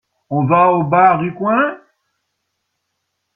On 0.31 0.45
va 0.45 0.71
au 0.71 0.81
bar 0.83 1.19
du 1.19 1.31
coin? 1.35 1.77